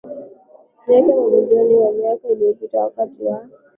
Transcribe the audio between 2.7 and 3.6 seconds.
wakati wa